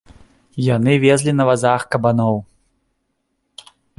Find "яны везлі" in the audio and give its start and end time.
0.75-1.31